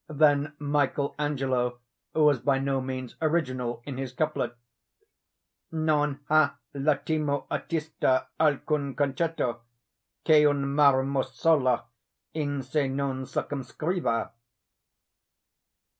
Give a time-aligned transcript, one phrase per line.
[0.09, 1.77] Then Michael Angelo
[2.15, 4.55] was by no means original in his couplet—
[5.71, 9.59] 'Non ha l'ottimo artista alcun concetto
[10.25, 11.85] Che un marmo solo
[12.33, 14.31] in se non circunscriva.